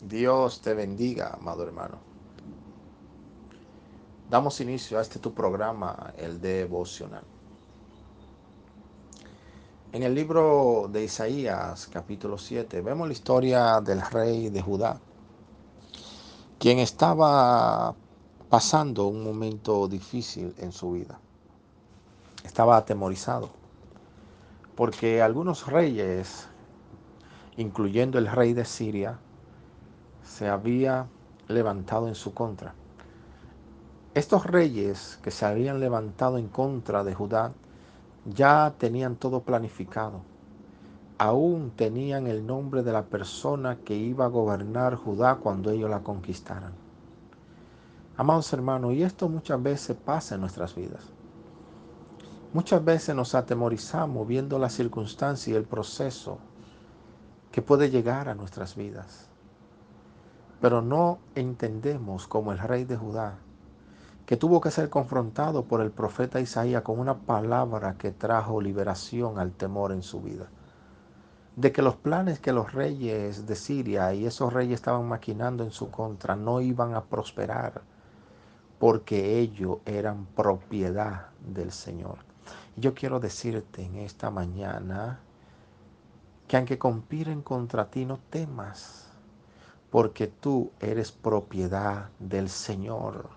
Dios 0.00 0.62
te 0.62 0.72
bendiga, 0.72 1.34
amado 1.38 1.62
hermano. 1.62 1.98
Damos 4.30 4.58
inicio 4.62 4.98
a 4.98 5.02
este 5.02 5.18
tu 5.18 5.34
programa, 5.34 6.14
el 6.16 6.40
devocional. 6.40 7.22
En 9.92 10.02
el 10.02 10.14
libro 10.14 10.88
de 10.90 11.04
Isaías, 11.04 11.86
capítulo 11.92 12.38
7, 12.38 12.80
vemos 12.80 13.08
la 13.08 13.12
historia 13.12 13.80
del 13.82 14.00
rey 14.00 14.48
de 14.48 14.62
Judá, 14.62 14.98
quien 16.58 16.78
estaba 16.78 17.94
pasando 18.48 19.06
un 19.06 19.22
momento 19.22 19.86
difícil 19.86 20.54
en 20.56 20.72
su 20.72 20.92
vida. 20.92 21.20
Estaba 22.42 22.78
atemorizado, 22.78 23.50
porque 24.76 25.20
algunos 25.20 25.66
reyes, 25.66 26.48
incluyendo 27.58 28.18
el 28.18 28.28
rey 28.28 28.54
de 28.54 28.64
Siria, 28.64 29.18
se 30.30 30.48
había 30.48 31.08
levantado 31.48 32.06
en 32.06 32.14
su 32.14 32.32
contra. 32.32 32.72
Estos 34.14 34.46
reyes 34.46 35.18
que 35.22 35.32
se 35.32 35.44
habían 35.44 35.80
levantado 35.80 36.38
en 36.38 36.46
contra 36.46 37.02
de 37.02 37.14
Judá 37.14 37.52
ya 38.24 38.72
tenían 38.78 39.16
todo 39.16 39.42
planificado. 39.42 40.20
Aún 41.18 41.72
tenían 41.74 42.28
el 42.28 42.46
nombre 42.46 42.84
de 42.84 42.92
la 42.92 43.06
persona 43.06 43.78
que 43.84 43.96
iba 43.96 44.24
a 44.26 44.28
gobernar 44.28 44.94
Judá 44.94 45.34
cuando 45.34 45.72
ellos 45.72 45.90
la 45.90 46.00
conquistaran. 46.00 46.72
Amados 48.16 48.52
hermanos, 48.52 48.92
y 48.94 49.02
esto 49.02 49.28
muchas 49.28 49.60
veces 49.60 49.96
pasa 49.96 50.36
en 50.36 50.42
nuestras 50.42 50.76
vidas. 50.76 51.02
Muchas 52.52 52.84
veces 52.84 53.16
nos 53.16 53.34
atemorizamos 53.34 54.26
viendo 54.28 54.60
la 54.60 54.70
circunstancia 54.70 55.52
y 55.52 55.56
el 55.56 55.64
proceso 55.64 56.38
que 57.50 57.62
puede 57.62 57.90
llegar 57.90 58.28
a 58.28 58.34
nuestras 58.34 58.76
vidas. 58.76 59.29
Pero 60.60 60.82
no 60.82 61.18
entendemos 61.34 62.26
como 62.26 62.52
el 62.52 62.58
rey 62.58 62.84
de 62.84 62.96
Judá, 62.96 63.38
que 64.26 64.36
tuvo 64.36 64.60
que 64.60 64.70
ser 64.70 64.90
confrontado 64.90 65.64
por 65.64 65.80
el 65.80 65.90
profeta 65.90 66.40
Isaías 66.40 66.82
con 66.82 67.00
una 67.00 67.18
palabra 67.18 67.96
que 67.98 68.12
trajo 68.12 68.60
liberación 68.60 69.38
al 69.38 69.52
temor 69.52 69.90
en 69.92 70.02
su 70.02 70.20
vida. 70.20 70.46
De 71.56 71.72
que 71.72 71.82
los 71.82 71.96
planes 71.96 72.38
que 72.38 72.52
los 72.52 72.72
reyes 72.72 73.46
de 73.46 73.56
Siria 73.56 74.14
y 74.14 74.26
esos 74.26 74.52
reyes 74.52 74.74
estaban 74.74 75.08
maquinando 75.08 75.64
en 75.64 75.72
su 75.72 75.90
contra 75.90 76.36
no 76.36 76.60
iban 76.60 76.94
a 76.94 77.04
prosperar, 77.04 77.82
porque 78.78 79.40
ellos 79.40 79.78
eran 79.84 80.26
propiedad 80.26 81.26
del 81.44 81.72
Señor. 81.72 82.18
Yo 82.76 82.94
quiero 82.94 83.18
decirte 83.18 83.82
en 83.82 83.96
esta 83.96 84.30
mañana 84.30 85.20
que 86.46 86.56
aunque 86.56 86.78
conspiren 86.78 87.42
contra 87.42 87.90
ti, 87.90 88.04
no 88.04 88.18
temas 88.30 89.09
porque 89.90 90.28
tú 90.28 90.70
eres 90.80 91.10
propiedad 91.10 92.10
del 92.18 92.48
Señor 92.48 93.30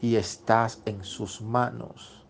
y 0.00 0.16
estás 0.16 0.80
en 0.84 1.02
sus 1.04 1.40
manos. 1.40 2.24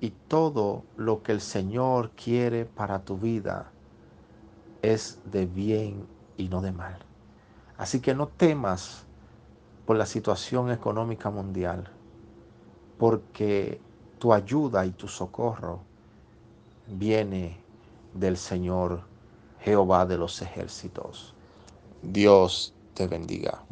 Y 0.00 0.10
todo 0.10 0.84
lo 0.96 1.22
que 1.22 1.32
el 1.32 1.40
Señor 1.40 2.10
quiere 2.10 2.64
para 2.64 3.00
tu 3.00 3.16
vida 3.18 3.70
es 4.82 5.20
de 5.24 5.46
bien 5.46 6.06
y 6.36 6.48
no 6.48 6.60
de 6.60 6.72
mal. 6.72 6.98
Así 7.78 8.00
que 8.00 8.14
no 8.14 8.28
temas 8.28 9.04
por 9.84 9.96
la 9.96 10.06
situación 10.06 10.70
económica 10.70 11.30
mundial, 11.30 11.90
porque 12.98 13.80
tu 14.18 14.32
ayuda 14.32 14.84
y 14.86 14.90
tu 14.90 15.08
socorro 15.08 15.80
viene 16.86 17.58
del 18.14 18.36
Señor 18.36 19.02
Jehová 19.60 20.06
de 20.06 20.18
los 20.18 20.40
ejércitos. 20.40 21.34
Dios 22.00 22.74
te 22.94 23.06
bendiga. 23.06 23.66